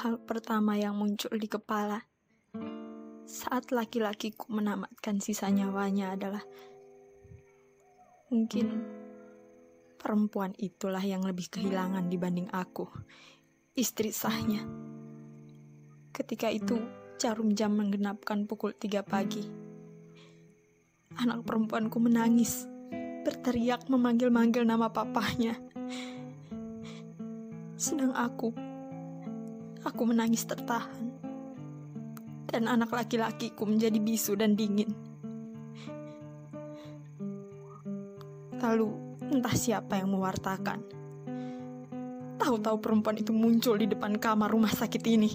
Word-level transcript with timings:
Hal 0.00 0.16
pertama 0.16 0.80
yang 0.80 0.96
muncul 0.96 1.36
di 1.36 1.44
kepala 1.44 2.00
saat 3.28 3.68
laki-lakiku 3.68 4.48
menamatkan 4.48 5.20
sisa 5.20 5.52
nyawanya 5.52 6.16
adalah 6.16 6.40
mungkin 8.32 8.80
perempuan 10.00 10.56
itulah 10.56 11.04
yang 11.04 11.20
lebih 11.20 11.52
kehilangan 11.52 12.08
dibanding 12.08 12.48
aku, 12.48 12.88
istri 13.76 14.08
sahnya. 14.08 14.64
Ketika 16.16 16.48
itu, 16.48 16.80
jarum 17.20 17.52
jam 17.52 17.76
menggenapkan 17.76 18.48
pukul 18.48 18.72
tiga 18.72 19.04
pagi. 19.04 19.44
Anak 21.20 21.44
perempuanku 21.44 22.00
menangis, 22.00 22.64
berteriak 23.20 23.84
memanggil-manggil 23.92 24.64
nama 24.64 24.88
papahnya. 24.88 25.60
Sedang 27.76 28.16
aku, 28.16 28.69
aku 29.84 30.02
menangis 30.04 30.44
tertahan 30.44 31.20
dan 32.50 32.66
anak 32.66 32.90
laki-lakiku 32.90 33.62
menjadi 33.64 33.96
bisu 34.02 34.34
dan 34.34 34.58
dingin. 34.58 34.90
Lalu, 38.60 38.92
entah 39.32 39.56
siapa 39.56 39.96
yang 39.96 40.12
mewartakan. 40.12 40.84
Tahu-tahu 42.36 42.76
perempuan 42.82 43.16
itu 43.16 43.32
muncul 43.32 43.78
di 43.78 43.86
depan 43.88 44.18
kamar 44.18 44.50
rumah 44.50 44.72
sakit 44.72 45.02
ini. 45.06 45.30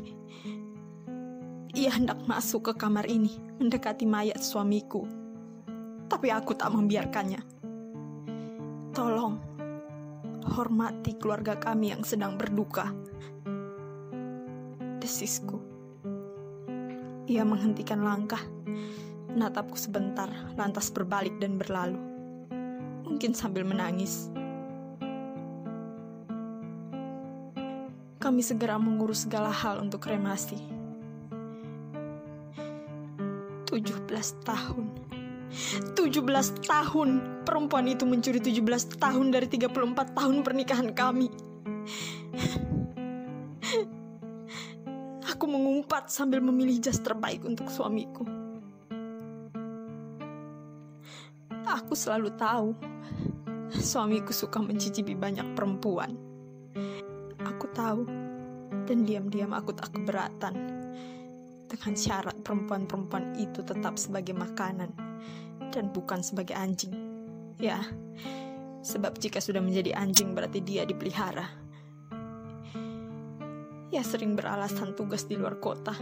Ia 1.75 1.91
hendak 1.91 2.23
masuk 2.27 2.71
ke 2.71 2.73
kamar 2.75 3.07
ini, 3.07 3.35
mendekati 3.59 4.07
mayat 4.07 4.39
suamiku. 4.39 5.07
Tapi 6.05 6.29
aku 6.29 6.53
tak 6.53 6.71
membiarkannya. 6.71 7.41
Tolong, 8.95 9.35
hormati 10.55 11.17
keluarga 11.17 11.57
kami 11.57 11.91
yang 11.91 12.05
sedang 12.05 12.37
berduka. 12.37 12.93
Desisku. 15.05 15.61
Ia 17.29 17.45
menghentikan 17.45 18.01
langkah, 18.01 18.41
menatapku 19.29 19.77
sebentar, 19.77 20.25
lantas 20.57 20.89
berbalik 20.89 21.37
dan 21.37 21.61
berlalu. 21.61 22.01
Mungkin 23.05 23.37
sambil 23.37 23.61
menangis. 23.61 24.33
Kami 28.17 28.41
segera 28.41 28.81
mengurus 28.81 29.29
segala 29.29 29.53
hal 29.53 29.77
untuk 29.77 30.01
kremasi. 30.09 30.57
17 33.69 34.09
tahun. 34.41 34.89
17 35.93 36.01
tahun 36.65 37.09
perempuan 37.45 37.85
itu 37.85 38.09
mencuri 38.09 38.41
17 38.41 38.97
tahun 38.97 39.29
dari 39.29 39.45
34 39.45 40.17
tahun 40.17 40.41
pernikahan 40.41 40.89
kami. 40.97 41.29
Mengumpat 46.05 46.13
sambil 46.13 46.39
memilih 46.41 46.77
jas 46.81 47.01
terbaik 47.01 47.41
untuk 47.41 47.65
suamiku. 47.65 48.25
Aku 51.65 51.97
selalu 51.97 52.29
tahu 52.37 52.77
suamiku 53.73 54.29
suka 54.29 54.61
mencicipi 54.61 55.17
banyak 55.17 55.57
perempuan. 55.57 56.13
Aku 57.41 57.65
tahu 57.73 58.05
dan 58.85 59.01
diam-diam 59.01 59.49
aku 59.53 59.73
tak 59.73 59.89
keberatan 59.97 60.53
dengan 61.65 61.93
syarat 61.97 62.37
perempuan-perempuan 62.45 63.33
itu 63.41 63.65
tetap 63.65 63.97
sebagai 63.97 64.37
makanan 64.37 64.93
dan 65.73 65.89
bukan 65.89 66.21
sebagai 66.21 66.53
anjing. 66.53 66.93
Ya, 67.57 67.81
sebab 68.85 69.17
jika 69.17 69.41
sudah 69.41 69.59
menjadi 69.59 69.97
anjing 69.97 70.37
berarti 70.37 70.61
dia 70.61 70.85
dipelihara. 70.85 71.64
Ia 73.95 74.03
sering 74.03 74.35
beralasan 74.35 74.91
tugas 74.91 75.23
di 75.23 75.39
luar 75.39 75.55
kota 75.55 75.95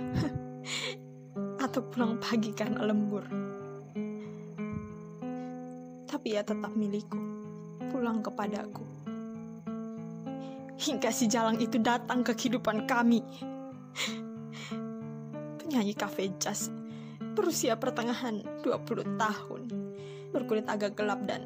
atau 1.69 1.81
pulang 1.93 2.17
pagi 2.17 2.49
karena 2.49 2.89
lembur. 2.89 3.21
Tapi 6.09 6.27
ia 6.33 6.41
tetap 6.41 6.73
milikku, 6.73 7.21
pulang 7.93 8.25
kepadaku. 8.25 8.81
Hingga 10.73 11.13
si 11.13 11.29
jalang 11.29 11.61
itu 11.61 11.77
datang 11.77 12.25
ke 12.25 12.33
kehidupan 12.33 12.89
kami. 12.89 13.21
Penyanyi 15.61 15.93
kafe 15.93 16.33
jazz 16.41 16.73
berusia 17.37 17.77
pertengahan 17.77 18.41
20 18.65 19.21
tahun, 19.21 19.61
berkulit 20.33 20.65
agak 20.65 20.97
gelap 20.97 21.21
dan 21.29 21.45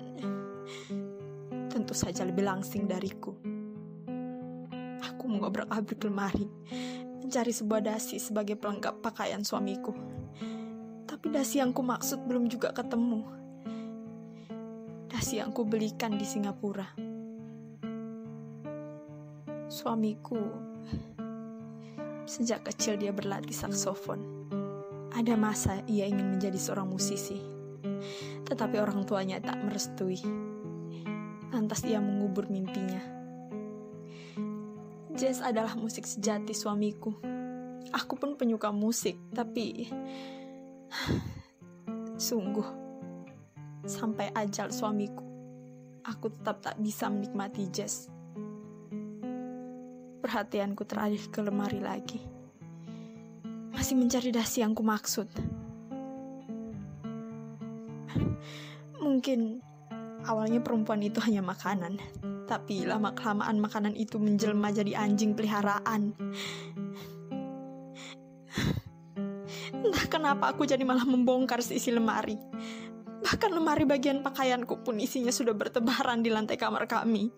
tentu 1.68 1.92
saja 1.92 2.24
lebih 2.24 2.48
langsing 2.48 2.88
dariku 2.88 3.36
mengobrak-abrik 5.38 6.02
lemari, 6.10 6.50
mencari 7.22 7.54
sebuah 7.54 7.86
dasi 7.86 8.18
sebagai 8.18 8.58
pelengkap 8.58 9.06
pakaian 9.06 9.46
suamiku. 9.46 9.94
Tapi 11.06 11.30
dasi 11.30 11.62
yang 11.62 11.72
ku 11.72 11.86
maksud 11.86 12.26
belum 12.26 12.50
juga 12.50 12.74
ketemu. 12.74 13.22
Dasi 15.08 15.38
yang 15.38 15.54
ku 15.54 15.64
belikan 15.64 16.18
di 16.18 16.26
Singapura. 16.26 16.90
Suamiku, 19.70 20.42
sejak 22.26 22.68
kecil 22.68 22.98
dia 22.98 23.14
berlatih 23.14 23.54
saksofon. 23.54 24.20
Ada 25.14 25.34
masa 25.34 25.82
ia 25.90 26.06
ingin 26.06 26.38
menjadi 26.38 26.60
seorang 26.60 26.88
musisi, 26.92 27.40
tetapi 28.46 28.78
orang 28.78 29.04
tuanya 29.04 29.42
tak 29.42 29.58
merestui. 29.64 30.20
Lantas 31.50 31.82
ia 31.88 31.98
mengubur 31.98 32.52
mimpinya. 32.52 33.17
Jazz 35.18 35.42
adalah 35.42 35.74
musik 35.74 36.06
sejati 36.06 36.54
suamiku. 36.54 37.10
Aku 37.90 38.22
pun 38.22 38.38
penyuka 38.38 38.70
musik, 38.70 39.18
tapi 39.34 39.90
sungguh 42.30 42.70
sampai 43.82 44.30
ajal 44.38 44.70
suamiku, 44.70 45.26
aku 46.06 46.30
tetap 46.30 46.62
tak 46.62 46.78
bisa 46.78 47.10
menikmati 47.10 47.66
jazz. 47.74 48.14
Perhatianku 50.22 50.86
teralih 50.86 51.26
ke 51.34 51.42
lemari 51.42 51.82
lagi. 51.82 52.22
Masih 53.74 53.98
mencari 53.98 54.30
dasi 54.30 54.62
yang 54.62 54.78
kumaksud. 54.78 55.34
Mungkin 59.02 59.66
awalnya 60.28 60.60
perempuan 60.60 61.00
itu 61.00 61.24
hanya 61.24 61.40
makanan, 61.40 61.98
tapi 62.46 62.84
lama-kelamaan 62.84 63.58
makanan 63.58 63.96
itu 63.96 64.20
menjelma 64.20 64.76
jadi 64.76 65.00
anjing 65.00 65.34
peliharaan. 65.34 66.12
Entah 69.72 70.06
kenapa 70.12 70.52
aku 70.52 70.68
jadi 70.68 70.84
malah 70.84 71.08
membongkar 71.08 71.64
seisi 71.64 71.96
lemari. 71.96 72.36
Bahkan 73.24 73.52
lemari 73.52 73.88
bagian 73.88 74.22
pakaianku 74.22 74.84
pun 74.84 75.00
isinya 75.00 75.32
sudah 75.32 75.56
bertebaran 75.56 76.22
di 76.22 76.30
lantai 76.30 76.60
kamar 76.60 76.86
kami. 76.86 77.32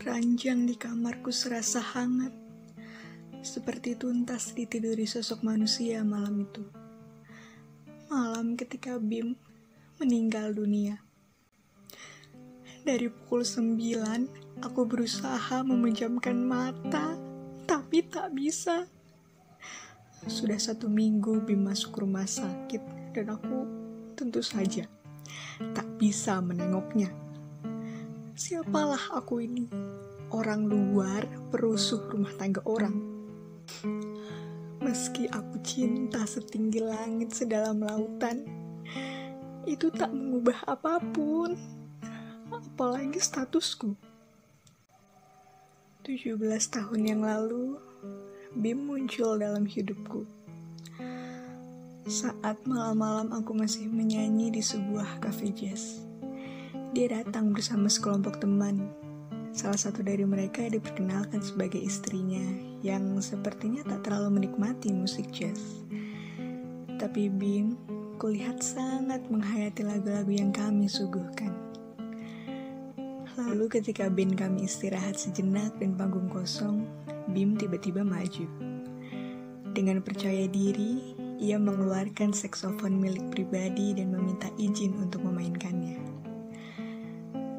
Ranjang 0.00 0.64
di 0.64 0.80
kamarku 0.80 1.28
serasa 1.28 1.84
hangat, 1.84 2.32
seperti 3.44 4.00
tuntas 4.00 4.56
ditiduri 4.56 5.04
sosok 5.04 5.44
manusia 5.44 6.00
malam 6.00 6.40
itu. 6.40 6.79
Malam 8.10 8.58
ketika 8.58 8.98
Bim 8.98 9.38
meninggal 10.02 10.50
dunia. 10.50 10.98
Dari 12.82 13.06
pukul 13.06 13.46
9, 13.46 14.66
aku 14.66 14.82
berusaha 14.82 15.62
memejamkan 15.62 16.34
mata, 16.34 17.14
tapi 17.70 18.02
tak 18.02 18.34
bisa. 18.34 18.90
Sudah 20.26 20.58
satu 20.58 20.90
minggu 20.90 21.38
Bim 21.46 21.62
masuk 21.62 22.02
rumah 22.02 22.26
sakit 22.26 23.14
dan 23.14 23.30
aku 23.30 23.70
tentu 24.18 24.42
saja 24.42 24.90
tak 25.70 25.86
bisa 25.94 26.42
menengoknya. 26.42 27.14
Siapalah 28.34 29.22
aku 29.22 29.38
ini? 29.38 29.70
Orang 30.34 30.66
luar 30.66 31.30
perusuh 31.54 32.10
rumah 32.10 32.34
tangga 32.34 32.58
orang. 32.66 33.06
Meski 34.80 35.28
aku 35.28 35.60
cinta 35.60 36.24
setinggi 36.24 36.80
langit 36.80 37.36
sedalam 37.36 37.84
lautan, 37.84 38.48
itu 39.68 39.92
tak 39.92 40.08
mengubah 40.08 40.56
apa 40.64 40.96
pun, 41.12 41.52
apalagi 42.48 43.20
statusku. 43.20 43.92
17 46.00 46.40
tahun 46.72 47.00
yang 47.04 47.20
lalu, 47.20 47.76
Bim 48.56 48.88
muncul 48.88 49.36
dalam 49.36 49.68
hidupku. 49.68 50.24
Saat 52.08 52.64
malam-malam 52.64 53.36
aku 53.36 53.52
masih 53.52 53.84
menyanyi 53.84 54.48
di 54.48 54.64
sebuah 54.64 55.20
cafe 55.20 55.52
jazz. 55.52 56.00
Dia 56.96 57.20
datang 57.20 57.52
bersama 57.52 57.92
sekelompok 57.92 58.40
teman. 58.40 58.88
Salah 59.52 59.76
satu 59.76 60.00
dari 60.00 60.24
mereka 60.24 60.64
diperkenalkan 60.72 61.44
sebagai 61.44 61.84
istrinya 61.84 62.69
yang 62.80 63.20
sepertinya 63.20 63.84
tak 63.84 64.08
terlalu 64.08 64.40
menikmati 64.40 64.92
musik 64.92 65.28
jazz. 65.28 65.84
Tapi 66.96 67.28
Bim 67.32 67.76
kulihat 68.20 68.60
sangat 68.60 69.24
menghayati 69.32 69.84
lagu-lagu 69.84 70.32
yang 70.32 70.52
kami 70.52 70.84
suguhkan. 70.88 71.56
Lalu 73.40 73.80
ketika 73.80 74.12
band 74.12 74.36
kami 74.36 74.68
istirahat 74.68 75.16
sejenak 75.16 75.72
dan 75.80 75.96
panggung 75.96 76.28
kosong, 76.28 76.84
Bim 77.32 77.56
tiba-tiba 77.56 78.04
maju. 78.04 78.44
Dengan 79.72 80.04
percaya 80.04 80.44
diri, 80.44 81.16
ia 81.40 81.56
mengeluarkan 81.56 82.36
saksofon 82.36 83.00
milik 83.00 83.24
pribadi 83.32 83.96
dan 83.96 84.12
meminta 84.12 84.52
izin 84.60 84.92
untuk 85.00 85.24
memainkannya. 85.24 85.96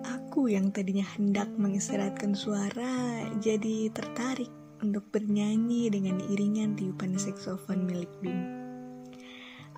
Aku 0.06 0.54
yang 0.54 0.70
tadinya 0.70 1.08
hendak 1.18 1.50
mengistirahatkan 1.58 2.38
suara, 2.38 3.26
jadi 3.42 3.90
tertarik 3.90 4.61
untuk 4.82 5.06
bernyanyi 5.14 5.94
dengan 5.94 6.18
iringan 6.34 6.74
tiupan 6.74 7.14
saksofon 7.14 7.86
milik 7.86 8.10
Bim. 8.20 8.38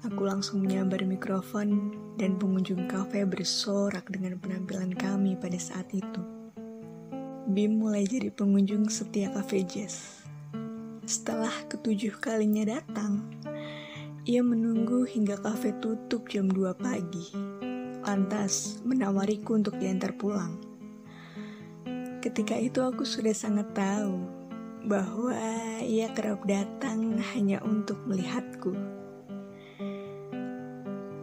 Aku 0.04 0.28
langsung 0.28 0.64
menyambar 0.64 1.04
mikrofon 1.08 1.96
dan 2.20 2.36
pengunjung 2.36 2.92
kafe 2.92 3.24
bersorak 3.24 4.04
dengan 4.12 4.36
penampilan 4.40 4.92
kami 4.96 5.40
pada 5.40 5.56
saat 5.56 5.88
itu. 5.96 6.24
Bim 7.48 7.80
mulai 7.80 8.08
jadi 8.08 8.32
pengunjung 8.32 8.88
setia 8.88 9.32
kafe 9.32 9.64
jazz. 9.64 10.24
Setelah 11.04 11.52
ketujuh 11.68 12.20
kalinya 12.24 12.80
datang, 12.80 13.28
ia 14.24 14.40
menunggu 14.40 15.04
hingga 15.04 15.40
kafe 15.40 15.76
tutup 15.84 16.32
jam 16.32 16.48
2 16.48 16.72
pagi. 16.80 17.28
Lantas 18.04 18.80
menawariku 18.88 19.60
untuk 19.60 19.80
diantar 19.80 20.16
pulang. 20.16 20.60
Ketika 22.24 22.56
itu 22.56 22.80
aku 22.80 23.04
sudah 23.04 23.36
sangat 23.36 23.76
tahu 23.76 24.43
bahwa 24.84 25.36
ia 25.80 26.12
kerap 26.12 26.44
datang 26.44 27.16
hanya 27.32 27.64
untuk 27.64 28.04
melihatku. 28.04 28.76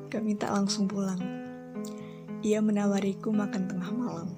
Kami 0.08 0.32
tak 0.40 0.56
langsung 0.56 0.88
pulang. 0.88 1.20
Ia 2.40 2.64
menawariku 2.64 3.28
makan 3.28 3.68
tengah 3.68 3.92
malam. 3.92 4.28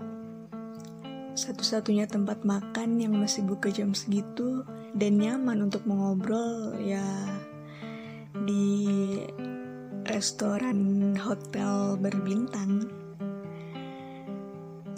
Satu-satunya 1.32 2.10
tempat 2.10 2.42
makan 2.44 2.98
yang 2.98 3.14
masih 3.16 3.46
buka 3.46 3.72
jam 3.72 3.94
segitu 3.94 4.66
dan 4.92 5.16
nyaman 5.16 5.70
untuk 5.70 5.86
mengobrol 5.88 6.76
ya 6.82 7.06
di 8.42 8.84
restoran 10.04 11.14
hotel 11.16 11.96
berbintang. 11.96 12.90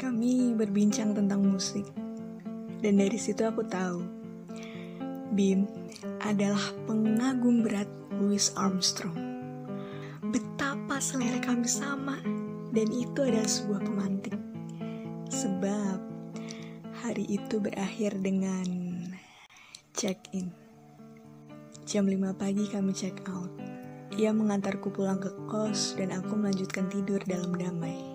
Kami 0.00 0.56
berbincang 0.56 1.12
tentang 1.12 1.44
musik. 1.44 2.04
Dan 2.84 3.00
dari 3.00 3.16
situ 3.16 3.40
aku 3.48 3.64
tahu 3.64 4.04
Bim 5.32 5.64
adalah 6.20 6.69
pengagum 6.84 7.64
berat 7.64 7.88
Louis 8.20 8.52
Armstrong 8.60 9.34
selera 11.04 11.36
kami 11.44 11.69
sama 11.69 12.16
dan 12.72 12.88
itu 12.88 13.20
adalah 13.20 13.44
sebuah 13.44 13.84
pemantik. 13.84 14.40
Sebab 15.28 16.00
hari 17.04 17.28
itu 17.28 17.60
berakhir 17.60 18.16
dengan 18.25 18.64
check-in. 19.92 20.48
Jam 21.84 22.08
5 22.08 22.40
pagi 22.40 22.64
kami 22.72 22.96
check 22.96 23.20
out. 23.28 23.52
Ia 24.16 24.32
mengantarku 24.32 24.88
pulang 24.96 25.20
ke 25.20 25.28
kos 25.44 25.92
dan 26.00 26.16
aku 26.16 26.40
melanjutkan 26.40 26.88
tidur 26.88 27.20
dalam 27.28 27.52
damai. 27.52 28.13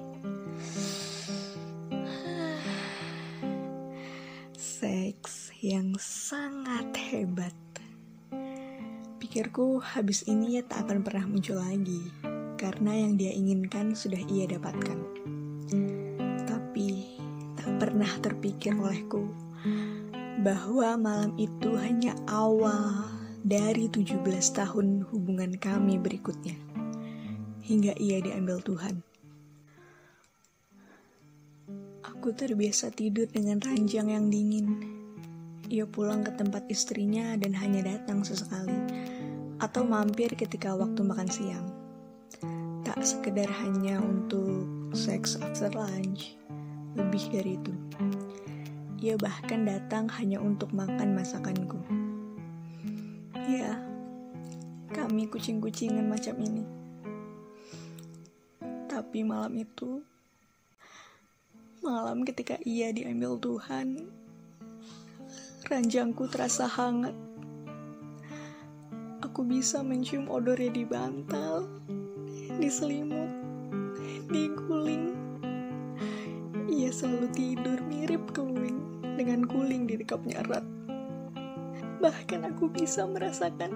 Yang 5.69 5.93
sangat 6.01 6.89
hebat. 6.97 7.53
Pikirku 9.21 9.77
habis 9.77 10.25
ini 10.25 10.57
ya 10.57 10.65
tak 10.65 10.89
akan 10.89 11.05
pernah 11.05 11.29
muncul 11.29 11.61
lagi 11.61 12.09
karena 12.57 13.05
yang 13.05 13.21
dia 13.21 13.29
inginkan 13.29 13.93
sudah 13.93 14.17
ia 14.33 14.49
dapatkan. 14.49 14.97
Tapi 16.49 16.89
tak 17.53 17.69
pernah 17.77 18.09
terpikir 18.17 18.73
olehku 18.81 19.29
bahwa 20.41 20.97
malam 20.97 21.37
itu 21.37 21.77
hanya 21.77 22.17
awal 22.25 23.05
dari 23.45 23.93
17 23.93 24.25
tahun 24.57 25.05
hubungan 25.13 25.53
kami 25.53 26.01
berikutnya. 26.01 26.57
Hingga 27.61 27.93
ia 28.01 28.17
diambil 28.25 28.57
Tuhan. 28.65 29.05
Aku 32.01 32.33
terbiasa 32.33 32.89
tidur 32.89 33.29
dengan 33.29 33.61
ranjang 33.61 34.09
yang 34.09 34.33
dingin. 34.33 34.98
Ia 35.69 35.85
pulang 35.85 36.25
ke 36.25 36.33
tempat 36.33 36.65
istrinya 36.65 37.37
dan 37.37 37.53
hanya 37.53 37.85
datang 37.85 38.25
sesekali, 38.25 38.73
atau 39.61 39.85
mampir 39.85 40.33
ketika 40.33 40.73
waktu 40.73 41.05
makan 41.05 41.29
siang 41.29 41.69
tak 42.89 43.05
sekedar 43.05 43.45
hanya 43.61 44.01
untuk 44.01 44.65
sex 44.97 45.37
after 45.37 45.69
lunch, 45.77 46.33
lebih 46.97 47.21
dari 47.29 47.53
itu. 47.53 47.73
Ia 48.99 49.13
bahkan 49.21 49.63
datang 49.63 50.09
hanya 50.17 50.41
untuk 50.41 50.73
makan 50.73 51.13
masakanku. 51.13 51.77
Ya, 53.45 53.77
kami 54.89 55.29
kucing-kucingan 55.29 56.09
macam 56.09 56.33
ini. 56.41 56.65
Tapi 58.89 59.21
malam 59.21 59.53
itu, 59.53 60.01
malam 61.85 62.25
ketika 62.25 62.57
ia 62.65 62.89
diambil 62.89 63.37
Tuhan, 63.37 64.09
ranjangku 65.69 66.25
terasa 66.25 66.65
hangat. 66.65 67.13
Aku 69.21 69.45
bisa 69.45 69.85
mencium 69.85 70.25
odornya 70.25 70.73
di 70.73 70.81
bantal, 70.81 71.69
diselimut, 72.57 73.29
diguling. 74.33 75.13
Ia 76.73 76.89
selalu 76.89 77.29
tidur 77.37 77.77
mirip 77.85 78.33
keluing 78.33 78.81
dengan 79.13 79.45
guling 79.45 79.85
di 79.85 80.01
dekapnya 80.01 80.41
erat. 80.41 80.65
Bahkan 82.01 82.49
aku 82.49 82.73
bisa 82.73 83.05
merasakan 83.05 83.69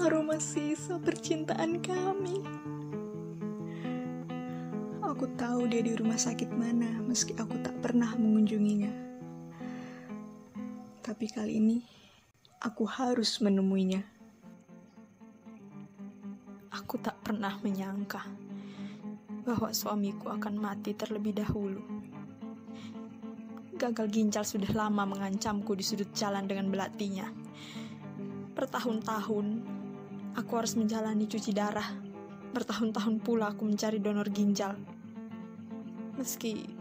aroma 0.00 0.40
sisa 0.40 0.96
percintaan 0.96 1.84
kami. 1.84 2.40
Aku 5.04 5.28
tahu 5.36 5.68
dia 5.68 5.84
di 5.84 5.92
rumah 5.92 6.16
sakit 6.16 6.48
mana 6.56 7.04
meski 7.04 7.36
aku 7.36 7.60
tak 7.60 7.76
pernah 7.84 8.16
mengunjunginya. 8.16 9.11
Tapi 11.12 11.28
kali 11.28 11.60
ini 11.60 11.76
aku 12.64 12.88
harus 12.88 13.36
menemuinya. 13.44 14.00
Aku 16.72 16.96
tak 17.04 17.20
pernah 17.20 17.52
menyangka 17.60 18.24
bahwa 19.44 19.76
suamiku 19.76 20.32
akan 20.32 20.56
mati 20.56 20.96
terlebih 20.96 21.36
dahulu. 21.36 21.84
Gagal 23.76 24.08
ginjal 24.08 24.40
sudah 24.40 24.72
lama 24.72 25.04
mengancamku 25.04 25.76
di 25.76 25.84
sudut 25.84 26.08
jalan 26.16 26.48
dengan 26.48 26.72
belatinya. 26.72 27.28
Bertahun-tahun, 28.56 29.46
aku 30.32 30.52
harus 30.56 30.80
menjalani 30.80 31.28
cuci 31.28 31.52
darah. 31.52 31.92
Bertahun-tahun 32.56 33.20
pula 33.20 33.52
aku 33.52 33.68
mencari 33.68 34.00
donor 34.00 34.32
ginjal. 34.32 34.80
Meski 36.16 36.72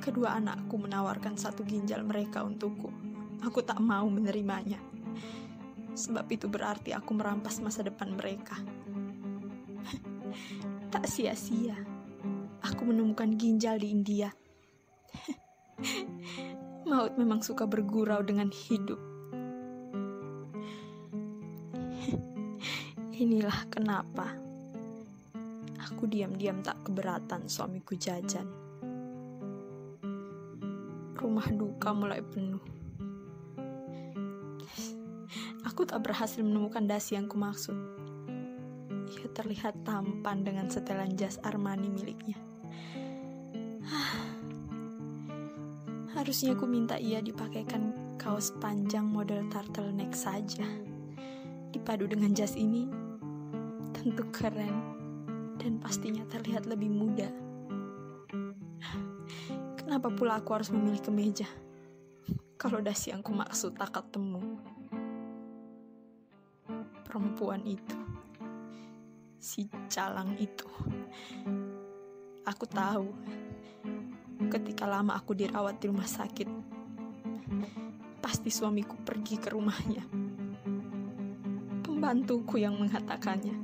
kedua 0.00 0.40
anakku 0.40 0.80
menawarkan 0.80 1.36
satu 1.36 1.60
ginjal 1.68 2.00
mereka 2.08 2.40
untukku, 2.40 2.88
aku 3.42 3.62
tak 3.62 3.78
mau 3.82 4.06
menerimanya. 4.10 4.78
Sebab 5.98 6.30
itu 6.30 6.46
berarti 6.46 6.94
aku 6.94 7.14
merampas 7.14 7.58
masa 7.58 7.82
depan 7.82 8.14
mereka. 8.14 8.58
Tak 10.88 11.04
sia-sia, 11.04 11.76
aku 12.64 12.88
menemukan 12.88 13.28
ginjal 13.36 13.76
di 13.76 13.92
India. 13.92 14.32
Maut 16.88 17.12
memang 17.20 17.44
suka 17.44 17.68
bergurau 17.68 18.24
dengan 18.24 18.48
hidup. 18.48 18.96
Inilah 23.20 23.68
kenapa 23.68 24.32
aku 25.98 26.06
diam-diam 26.06 26.62
tak 26.62 26.78
keberatan 26.86 27.50
suamiku 27.50 27.98
jajan. 27.98 28.46
Rumah 31.18 31.48
duka 31.58 31.90
mulai 31.90 32.22
penuh. 32.22 32.77
Aku 35.78 35.86
tak 35.86 36.10
berhasil 36.10 36.42
menemukan 36.42 36.90
dasi 36.90 37.14
yang 37.14 37.30
kumaksud 37.30 37.78
ia 39.14 39.30
terlihat 39.30 39.86
tampan 39.86 40.42
dengan 40.42 40.66
setelan 40.66 41.14
jas 41.14 41.38
Armani 41.46 41.86
miliknya. 41.86 42.34
Harusnya 46.18 46.58
aku 46.58 46.66
minta 46.66 46.98
ia 46.98 47.22
dipakaikan 47.22 47.94
kaos 48.18 48.50
panjang 48.58 49.06
model 49.06 49.46
turtleneck 49.54 50.18
saja. 50.18 50.66
Dipadu 51.70 52.10
dengan 52.10 52.34
jas 52.34 52.58
ini, 52.58 52.90
tentu 53.94 54.26
keren 54.34 54.82
dan 55.62 55.78
pastinya 55.78 56.26
terlihat 56.26 56.66
lebih 56.66 56.90
muda. 56.90 57.30
Kenapa 59.78 60.10
pula 60.10 60.42
aku 60.42 60.58
harus 60.58 60.74
memilih 60.74 61.06
kemeja? 61.06 61.46
Kalau 62.58 62.82
dasi 62.82 63.14
yang 63.14 63.22
kumaksud 63.22 63.78
tak 63.78 63.94
ketemu. 63.94 64.42
Perempuan 67.08 67.64
itu 67.64 67.96
si 69.38 69.70
calang 69.88 70.34
itu. 70.36 70.68
Aku 72.44 72.68
tahu 72.68 73.08
ketika 74.52 74.84
lama 74.84 75.14
aku 75.14 75.32
dirawat 75.32 75.78
di 75.80 75.88
rumah 75.88 76.04
sakit, 76.04 76.50
pasti 78.18 78.50
suamiku 78.50 78.98
pergi 79.00 79.38
ke 79.38 79.54
rumahnya. 79.54 80.04
Pembantuku 81.86 82.60
yang 82.60 82.76
mengatakannya. 82.76 83.56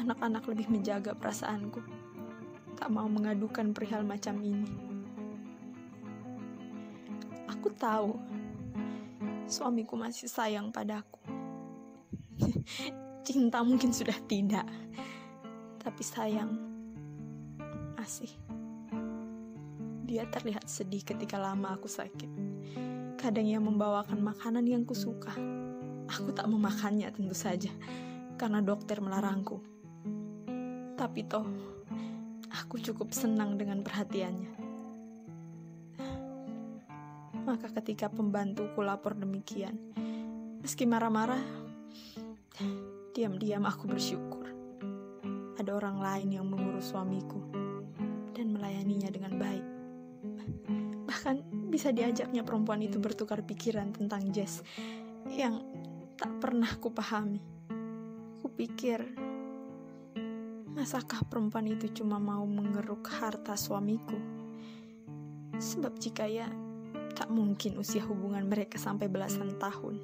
Anak-anak 0.00 0.48
lebih 0.48 0.72
menjaga 0.72 1.12
perasaanku. 1.12 1.82
Tak 2.78 2.88
mau 2.88 3.06
mengadukan 3.10 3.74
perihal 3.76 4.00
macam 4.06 4.38
ini. 4.40 4.70
Aku 7.48 7.68
tahu 7.74 8.16
suamiku 9.48 9.96
masih 9.96 10.28
sayang 10.28 10.68
padaku. 10.68 11.33
Cinta 13.24 13.64
mungkin 13.64 13.94
sudah 13.94 14.16
tidak, 14.28 14.68
tapi 15.80 16.02
sayang 16.04 16.52
masih. 17.96 18.28
Dia 20.04 20.28
terlihat 20.28 20.68
sedih 20.68 21.00
ketika 21.00 21.40
lama 21.40 21.72
aku 21.72 21.88
sakit. 21.88 22.28
Kadang 23.16 23.48
ia 23.48 23.56
membawakan 23.56 24.20
makanan 24.20 24.68
yang 24.68 24.84
kusuka. 24.84 25.32
Aku 26.04 26.36
tak 26.36 26.44
memakannya 26.44 27.08
tentu 27.08 27.32
saja, 27.32 27.72
karena 28.36 28.60
dokter 28.60 29.00
melarangku. 29.00 29.64
Tapi 30.94 31.24
toh, 31.24 31.48
aku 32.52 32.76
cukup 32.76 33.16
senang 33.16 33.56
dengan 33.56 33.80
perhatiannya. 33.80 34.52
Maka 37.48 37.72
ketika 37.80 38.12
pembantuku 38.12 38.84
lapor 38.84 39.16
demikian, 39.16 39.76
meski 40.60 40.84
marah-marah, 40.84 41.40
diam-diam 43.14 43.62
aku 43.62 43.86
bersyukur. 43.86 44.42
Ada 45.54 45.70
orang 45.70 46.02
lain 46.02 46.28
yang 46.34 46.50
mengurus 46.50 46.90
suamiku 46.90 47.38
dan 48.34 48.50
melayaninya 48.50 49.06
dengan 49.06 49.38
baik. 49.38 49.66
Bahkan 51.06 51.70
bisa 51.70 51.94
diajaknya 51.94 52.42
perempuan 52.42 52.82
itu 52.82 52.98
bertukar 52.98 53.46
pikiran 53.46 53.94
tentang 53.94 54.34
Jess 54.34 54.66
yang 55.30 55.62
tak 56.18 56.42
pernah 56.42 56.66
kupahami. 56.74 57.38
Kupikir, 58.42 59.06
masakah 60.74 61.22
perempuan 61.30 61.70
itu 61.70 61.94
cuma 61.94 62.18
mau 62.18 62.42
mengeruk 62.42 63.06
harta 63.14 63.54
suamiku? 63.54 64.18
Sebab 65.54 66.02
jika 66.02 66.26
ya, 66.26 66.50
tak 67.14 67.30
mungkin 67.30 67.78
usia 67.78 68.02
hubungan 68.02 68.42
mereka 68.50 68.74
sampai 68.74 69.06
belasan 69.06 69.54
tahun. 69.54 70.02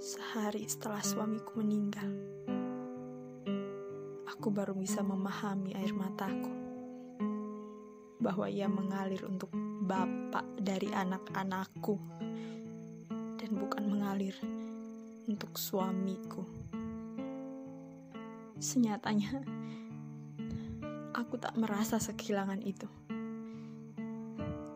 Sehari 0.00 0.64
setelah 0.64 1.04
suamiku 1.04 1.60
meninggal, 1.60 2.08
aku 4.24 4.48
baru 4.48 4.72
bisa 4.72 5.04
memahami 5.04 5.76
air 5.76 5.92
mataku 5.92 6.48
bahwa 8.16 8.48
ia 8.48 8.64
mengalir 8.64 9.20
untuk 9.28 9.52
bapak 9.84 10.56
dari 10.56 10.88
anak-anakku 10.88 12.00
dan 13.36 13.50
bukan 13.52 13.92
mengalir 13.92 14.32
untuk 15.28 15.60
suamiku. 15.60 16.48
Senyatanya, 18.56 19.44
aku 21.12 21.36
tak 21.36 21.60
merasa 21.60 22.00
sekehilangan 22.00 22.64
itu. 22.64 22.88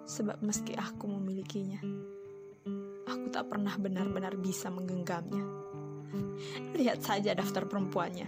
Sebab 0.04 0.44
meski 0.44 0.76
aku 0.76 1.08
memilikinya, 1.08 1.80
tak 3.44 3.60
pernah 3.60 3.76
benar-benar 3.76 4.40
bisa 4.40 4.72
menggenggamnya. 4.72 5.44
Lihat 6.80 7.04
saja 7.04 7.36
daftar 7.36 7.68
perempuannya. 7.68 8.24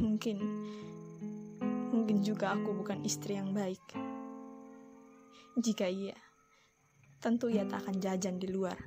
Mungkin 0.00 0.36
mungkin 1.92 2.24
juga 2.24 2.56
aku 2.56 2.72
bukan 2.72 3.04
istri 3.04 3.36
yang 3.36 3.52
baik. 3.52 3.84
Jika 5.60 5.92
iya, 5.92 6.16
tentu 7.20 7.52
ia 7.52 7.68
tak 7.68 7.84
akan 7.84 8.00
jajan 8.00 8.40
di 8.40 8.48
luar. 8.48 8.80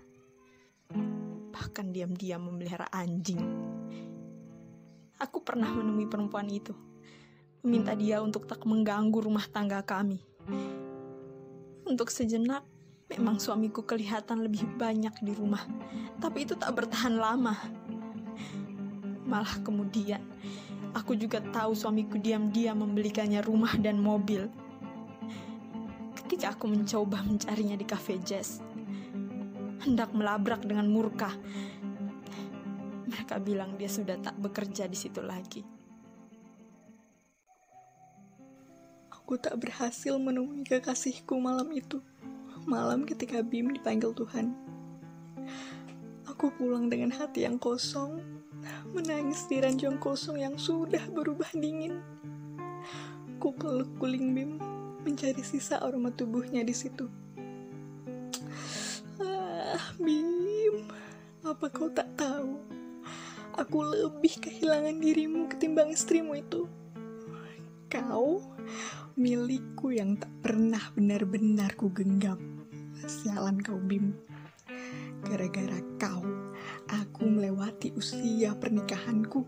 Bahkan 1.54 1.94
diam-diam 1.94 2.50
memelihara 2.50 2.90
anjing. 2.90 3.46
Aku 5.22 5.46
pernah 5.46 5.70
menemui 5.70 6.10
perempuan 6.10 6.50
itu. 6.50 6.74
Meminta 7.62 7.94
dia 7.94 8.26
untuk 8.26 8.50
tak 8.50 8.66
mengganggu 8.66 9.22
rumah 9.22 9.46
tangga 9.54 9.86
kami. 9.86 10.18
Untuk 11.86 12.10
sejenak, 12.10 12.71
memang 13.12 13.36
suamiku 13.44 13.84
kelihatan 13.84 14.48
lebih 14.48 14.64
banyak 14.80 15.12
di 15.20 15.36
rumah. 15.36 15.62
Tapi 16.24 16.48
itu 16.48 16.56
tak 16.56 16.72
bertahan 16.80 17.20
lama. 17.20 17.60
Malah 19.28 19.60
kemudian, 19.64 20.24
aku 20.96 21.20
juga 21.20 21.44
tahu 21.52 21.76
suamiku 21.76 22.16
diam-diam 22.16 22.80
membelikannya 22.80 23.44
rumah 23.44 23.76
dan 23.76 24.00
mobil. 24.00 24.48
Ketika 26.16 26.56
aku 26.56 26.72
mencoba 26.72 27.20
mencarinya 27.28 27.76
di 27.76 27.84
cafe 27.84 28.16
jazz, 28.24 28.64
hendak 29.84 30.14
melabrak 30.16 30.64
dengan 30.64 30.88
murka. 30.88 31.34
Mereka 33.12 33.44
bilang 33.44 33.76
dia 33.76 33.92
sudah 33.92 34.16
tak 34.24 34.40
bekerja 34.40 34.88
di 34.88 34.96
situ 34.96 35.20
lagi. 35.20 35.66
Aku 39.12 39.36
tak 39.36 39.60
berhasil 39.60 40.16
menemui 40.16 40.64
kekasihku 40.64 41.36
malam 41.40 41.68
itu. 41.76 42.00
Malam 42.70 43.10
ketika 43.10 43.42
Bim 43.42 43.74
dipanggil 43.74 44.14
Tuhan. 44.14 44.54
Aku 46.30 46.54
pulang 46.54 46.94
dengan 46.94 47.10
hati 47.10 47.42
yang 47.42 47.58
kosong, 47.58 48.22
menangis 48.94 49.50
di 49.50 49.58
ranjang 49.58 49.98
kosong 49.98 50.38
yang 50.38 50.54
sudah 50.62 51.02
berubah 51.10 51.50
dingin. 51.58 51.98
Ku 53.42 53.50
peluk 53.58 53.90
guling 53.98 54.38
Bim, 54.38 54.52
mencari 55.02 55.42
sisa 55.42 55.82
aroma 55.82 56.14
tubuhnya 56.14 56.62
di 56.62 56.74
situ. 56.74 57.10
Ah, 59.18 59.82
Bim, 59.98 60.86
apa 61.42 61.66
kau 61.74 61.90
tak 61.90 62.14
tahu? 62.14 62.62
Aku 63.58 63.82
lebih 63.82 64.38
kehilangan 64.38 65.02
dirimu 65.02 65.50
ketimbang 65.50 65.90
istrimu 65.90 66.38
itu. 66.38 66.70
Kau 67.90 68.40
milikku 69.18 69.92
yang 69.92 70.16
tak 70.16 70.32
pernah 70.46 70.82
benar-benar 70.96 71.76
ku 71.76 71.92
genggam. 71.92 72.51
Sialan 73.08 73.62
kau 73.62 73.82
Bim. 73.82 74.14
Gara-gara 75.26 75.80
kau, 75.98 76.22
aku 76.90 77.22
melewati 77.26 77.94
usia 77.98 78.54
pernikahanku. 78.58 79.46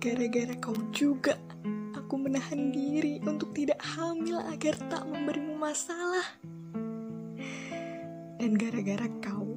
Gara-gara 0.00 0.56
kau 0.56 0.76
juga, 0.92 1.36
aku 1.92 2.14
menahan 2.16 2.72
diri 2.72 3.20
untuk 3.24 3.52
tidak 3.52 3.80
hamil 3.84 4.40
agar 4.48 4.76
tak 4.88 5.04
memberimu 5.04 5.60
masalah. 5.60 6.24
Dan 8.40 8.56
gara-gara 8.56 9.08
kau, 9.20 9.56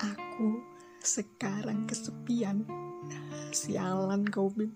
aku 0.00 0.64
sekarang 1.04 1.84
kesepian. 1.84 2.64
Sialan 3.52 4.24
kau 4.28 4.48
Bim 4.48 4.72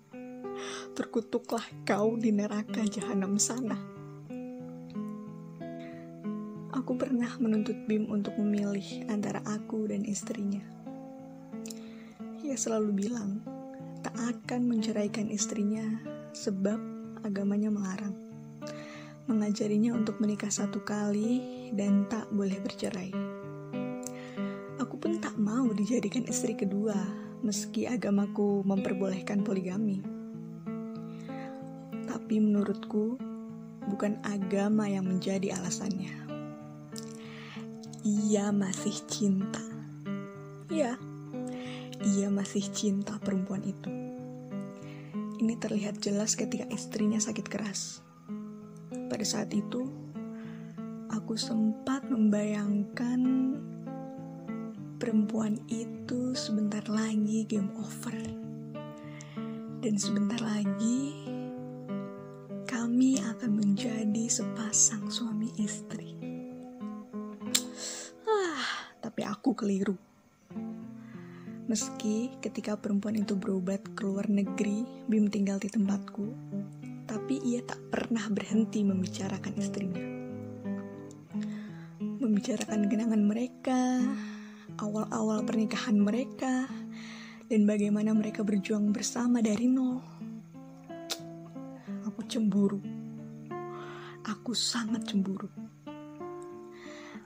terkutuklah 0.94 1.62
kau 1.86 2.18
di 2.18 2.34
neraka 2.34 2.82
jahanam 2.82 3.38
sana. 3.38 3.97
Aku 6.88 6.96
pernah 6.96 7.28
menuntut 7.36 7.76
Bim 7.84 8.08
untuk 8.08 8.40
memilih 8.40 9.04
antara 9.12 9.44
aku 9.44 9.92
dan 9.92 10.08
istrinya. 10.08 10.64
Ia 12.40 12.56
selalu 12.56 12.96
bilang 12.96 13.44
tak 14.00 14.16
akan 14.16 14.72
menceraikan 14.72 15.28
istrinya 15.28 15.84
sebab 16.32 16.80
agamanya 17.28 17.68
melarang. 17.68 18.16
Mengajarinya 19.28 20.00
untuk 20.00 20.16
menikah 20.16 20.48
satu 20.48 20.80
kali 20.80 21.44
dan 21.76 22.08
tak 22.08 22.24
boleh 22.32 22.56
bercerai. 22.56 23.12
Aku 24.80 24.96
pun 24.96 25.20
tak 25.20 25.36
mau 25.36 25.68
dijadikan 25.68 26.24
istri 26.24 26.56
kedua 26.56 26.96
meski 27.44 27.84
agamaku 27.84 28.64
memperbolehkan 28.64 29.44
poligami. 29.44 30.00
Tapi 32.08 32.40
menurutku, 32.40 33.20
bukan 33.92 34.16
agama 34.24 34.88
yang 34.88 35.04
menjadi 35.04 35.52
alasannya. 35.52 36.27
Ia 38.08 38.48
masih 38.56 39.04
cinta. 39.04 39.60
Ya, 40.72 40.96
ia 42.00 42.32
masih 42.32 42.64
cinta 42.72 43.20
perempuan 43.20 43.60
itu. 43.68 43.92
Ini 45.36 45.60
terlihat 45.60 46.00
jelas 46.00 46.32
ketika 46.32 46.64
istrinya 46.72 47.20
sakit 47.20 47.44
keras. 47.44 48.00
Pada 49.12 49.20
saat 49.28 49.52
itu, 49.52 49.92
aku 51.12 51.36
sempat 51.36 52.08
membayangkan 52.08 53.20
perempuan 54.96 55.60
itu 55.68 56.32
sebentar 56.32 56.88
lagi 56.88 57.44
game 57.44 57.68
over. 57.76 58.16
Dan 59.84 60.00
sebentar 60.00 60.40
lagi 60.40 61.27
keliru. 69.68 70.00
Meski 71.68 72.32
ketika 72.40 72.80
perempuan 72.80 73.20
itu 73.20 73.36
berobat 73.36 73.84
ke 73.92 74.00
luar 74.00 74.24
negeri, 74.32 74.88
Bim 75.04 75.28
tinggal 75.28 75.60
di 75.60 75.68
tempatku, 75.68 76.24
tapi 77.04 77.36
ia 77.44 77.60
tak 77.60 77.76
pernah 77.92 78.24
berhenti 78.32 78.80
membicarakan 78.80 79.52
istrinya. 79.60 80.00
Membicarakan 82.00 82.88
kenangan 82.88 83.20
mereka, 83.20 84.00
awal-awal 84.80 85.44
pernikahan 85.44 86.00
mereka, 86.00 86.64
dan 87.52 87.68
bagaimana 87.68 88.16
mereka 88.16 88.40
berjuang 88.40 88.88
bersama 88.88 89.44
dari 89.44 89.68
nol. 89.68 90.00
Aku 92.08 92.24
cemburu. 92.24 92.80
Aku 94.24 94.56
sangat 94.56 95.04
cemburu. 95.04 95.67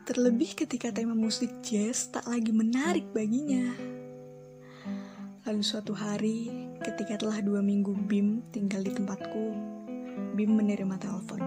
Terlebih 0.03 0.59
ketika 0.59 0.91
tema 0.91 1.15
musik 1.15 1.63
jazz 1.63 2.11
tak 2.11 2.27
lagi 2.27 2.51
menarik 2.51 3.07
baginya. 3.15 3.71
Lalu 5.47 5.63
suatu 5.63 5.95
hari, 5.95 6.51
ketika 6.83 7.23
telah 7.23 7.39
dua 7.39 7.63
minggu 7.63 7.95
Bim 8.11 8.43
tinggal 8.51 8.83
di 8.83 8.91
tempatku, 8.91 9.55
Bim 10.35 10.59
menerima 10.59 10.99
telepon. 10.99 11.39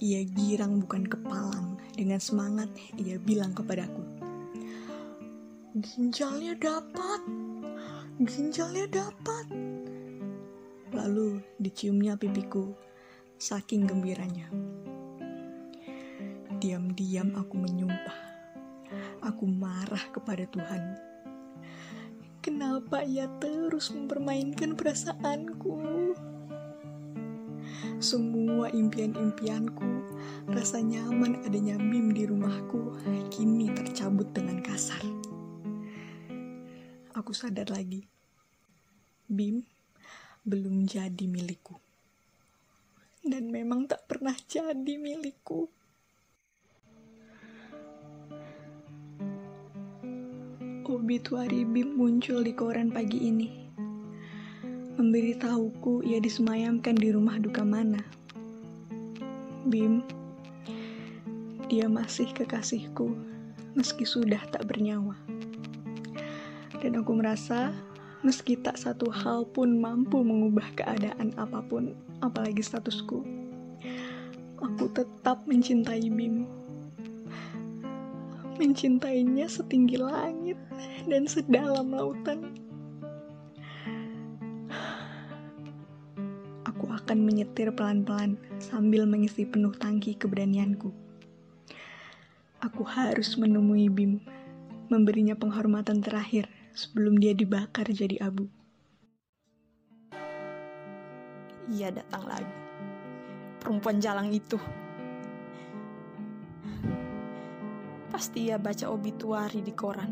Ia 0.00 0.24
girang 0.24 0.80
bukan 0.88 1.04
kepalang. 1.04 1.76
Dengan 1.92 2.16
semangat, 2.16 2.72
ia 2.96 3.20
bilang 3.20 3.52
kepadaku, 3.52 4.02
Ginjalnya 5.76 6.56
dapat, 6.56 7.20
ginjalnya 8.24 8.88
dapat. 8.88 9.46
Lalu 10.96 11.44
diciumnya 11.60 12.16
pipiku, 12.16 12.72
saking 13.36 13.84
gembiranya. 13.84 14.48
Diam-diam 16.64 17.36
aku 17.36 17.60
menyumpah. 17.60 18.16
Aku 19.20 19.44
marah 19.44 20.00
kepada 20.16 20.48
Tuhan. 20.48 20.96
Kenapa 22.40 23.04
ia 23.04 23.28
terus 23.36 23.92
mempermainkan 23.92 24.72
perasaanku? 24.72 25.76
Semua 28.00 28.72
impian-impianku, 28.72 30.08
rasa 30.48 30.80
nyaman 30.80 31.44
adanya 31.44 31.76
Bim 31.76 32.16
di 32.16 32.24
rumahku, 32.24 32.96
kini 33.28 33.68
tercabut 33.76 34.32
dengan 34.32 34.64
kasar. 34.64 35.04
Aku 37.12 37.36
sadar 37.36 37.68
lagi, 37.68 38.08
Bim 39.28 39.68
belum 40.48 40.88
jadi 40.88 41.28
milikku. 41.28 41.76
Dan 43.20 43.52
memang 43.52 43.84
tak 43.84 44.08
pernah 44.08 44.32
jadi 44.48 44.96
milikku. 44.96 45.83
Obituari 50.94 51.66
Bim 51.66 51.98
muncul 51.98 52.46
di 52.46 52.54
koran 52.54 52.94
pagi 52.94 53.18
ini. 53.18 53.50
Memberitahuku 54.94 56.06
ia 56.06 56.22
disemayamkan 56.22 56.94
di 56.94 57.10
rumah 57.10 57.42
duka 57.42 57.66
mana. 57.66 57.98
Bim, 59.66 60.06
dia 61.66 61.90
masih 61.90 62.30
kekasihku 62.30 63.10
meski 63.74 64.06
sudah 64.06 64.38
tak 64.54 64.70
bernyawa. 64.70 65.18
Dan 66.78 67.02
aku 67.02 67.10
merasa 67.18 67.74
meski 68.22 68.54
tak 68.54 68.78
satu 68.78 69.10
hal 69.10 69.44
pun 69.50 69.74
mampu 69.82 70.22
mengubah 70.22 70.70
keadaan 70.78 71.34
apa 71.34 71.58
pun, 71.66 71.92
apalagi 72.22 72.62
statusku, 72.62 73.20
aku 74.62 74.84
tetap 74.94 75.42
mencintai 75.50 76.06
Bim 76.06 76.63
mencintainya 78.54 79.50
setinggi 79.50 79.98
langit 79.98 80.58
dan 81.10 81.26
sedalam 81.26 81.90
lautan. 81.90 82.54
Aku 86.66 86.86
akan 86.90 87.18
menyetir 87.22 87.70
pelan-pelan 87.74 88.38
sambil 88.58 89.06
mengisi 89.06 89.46
penuh 89.46 89.74
tangki 89.74 90.14
keberanianku. 90.14 90.90
Aku 92.64 92.82
harus 92.86 93.36
menemui 93.36 93.92
Bim, 93.92 94.24
memberinya 94.88 95.36
penghormatan 95.36 96.00
terakhir 96.00 96.48
sebelum 96.72 97.20
dia 97.20 97.36
dibakar 97.36 97.86
jadi 97.92 98.24
abu. 98.24 98.48
Ia 101.72 101.88
datang 101.92 102.24
lagi. 102.28 102.54
Perempuan 103.60 103.96
jalang 103.96 104.28
itu. 104.28 104.60
Pasti 108.14 108.46
ia 108.46 108.62
baca 108.62 108.94
obituari 108.94 109.58
di 109.58 109.74
koran. 109.74 110.06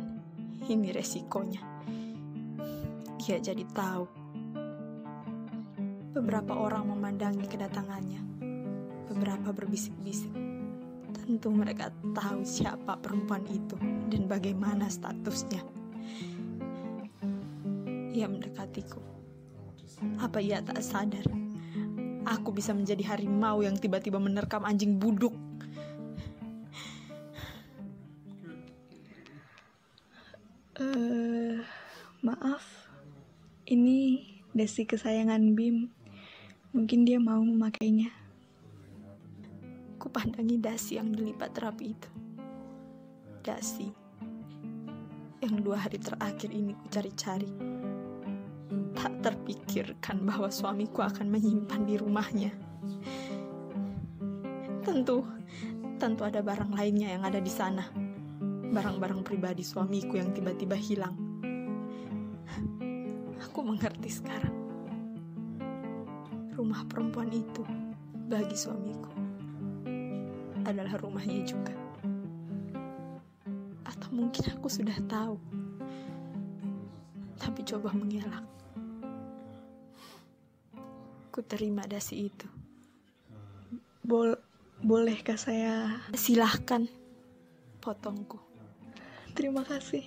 Ini 0.66 0.90
resikonya. 0.90 1.62
Ia 3.14 3.38
jadi 3.38 3.62
tahu. 3.70 4.04
Beberapa 6.10 6.50
orang 6.50 6.90
memandangi 6.90 7.46
kedatangannya. 7.46 8.18
Beberapa 9.06 9.54
berbisik-bisik. 9.54 10.34
Tentu 11.14 11.54
mereka 11.54 11.94
tahu 12.10 12.42
siapa 12.42 12.98
perempuan 12.98 13.46
itu 13.46 13.78
dan 14.10 14.26
bagaimana 14.26 14.90
statusnya. 14.90 15.62
Ia 18.18 18.26
mendekatiku. 18.26 18.98
Apa 20.18 20.42
ia 20.42 20.58
tak 20.58 20.82
sadar? 20.82 21.30
Aku 22.26 22.50
bisa 22.50 22.74
menjadi 22.74 23.14
harimau 23.14 23.62
yang 23.62 23.78
tiba-tiba 23.78 24.18
menerkam 24.18 24.66
anjing 24.66 24.98
buduk 24.98 25.38
dasi 34.62 34.86
kesayangan 34.86 35.58
Bim. 35.58 35.90
Mungkin 36.70 37.02
dia 37.02 37.18
mau 37.18 37.42
memakainya. 37.42 38.14
Kupandangi 39.98 40.62
dasi 40.62 41.02
yang 41.02 41.10
dilipat 41.10 41.50
rapi 41.58 41.90
itu. 41.90 42.10
Dasi 43.42 43.90
yang 45.42 45.58
dua 45.66 45.82
hari 45.82 45.98
terakhir 45.98 46.54
ini 46.54 46.78
ku 46.78 46.86
cari-cari. 46.94 47.50
Tak 48.94 49.18
terpikirkan 49.26 50.22
bahwa 50.22 50.46
suamiku 50.46 51.02
akan 51.02 51.26
menyimpan 51.26 51.82
di 51.82 51.98
rumahnya. 51.98 52.54
Tentu, 54.86 55.26
tentu 55.98 56.22
ada 56.22 56.38
barang 56.38 56.70
lainnya 56.70 57.18
yang 57.18 57.26
ada 57.26 57.42
di 57.42 57.50
sana 57.50 57.82
barang-barang 58.72 59.26
pribadi 59.26 59.66
suamiku 59.66 60.16
yang 60.22 60.30
tiba-tiba 60.30 60.78
hilang. 60.78 61.21
Mengerti 63.62 64.10
sekarang. 64.10 64.56
Rumah 66.58 66.82
perempuan 66.90 67.30
itu 67.30 67.62
bagi 68.26 68.58
suamiku 68.58 69.12
adalah 70.66 70.98
rumahnya 70.98 71.46
juga. 71.46 71.74
Atau 73.86 74.08
mungkin 74.10 74.44
aku 74.50 74.66
sudah 74.66 74.98
tahu. 75.06 75.38
Tapi 77.38 77.60
coba 77.66 77.94
mengelak. 77.94 78.46
Ku 81.30 81.40
terima 81.46 81.86
dasi 81.86 82.28
itu. 82.28 82.46
Bol 84.02 84.34
bolehkah 84.82 85.38
saya 85.38 86.02
silahkan 86.18 86.90
potongku. 87.78 88.42
Terima 89.38 89.62
kasih. 89.62 90.02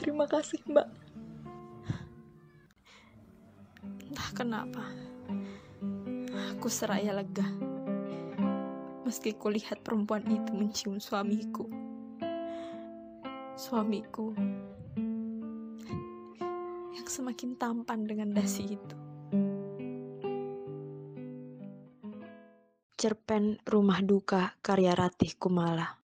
Terima 0.00 0.26
kasih, 0.26 0.58
Mbak. 0.66 1.03
Entah 4.14 4.30
kenapa, 4.30 4.86
aku 6.54 6.70
seraya 6.70 7.10
lega. 7.10 7.50
Meski 9.02 9.34
kulihat 9.34 9.82
perempuan 9.82 10.22
itu 10.30 10.54
mencium 10.54 11.02
suamiku. 11.02 11.66
Suamiku 13.58 14.30
yang 16.94 17.08
semakin 17.10 17.58
tampan 17.58 18.06
dengan 18.06 18.30
dasi 18.30 18.78
itu. 18.78 18.96
Cerpen 22.94 23.58
Rumah 23.66 23.98
Duka 24.06 24.54
karya 24.62 24.94
Ratih 24.94 25.34
Kumala 25.34 26.03